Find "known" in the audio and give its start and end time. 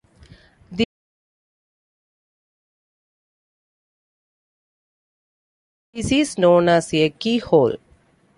6.39-6.69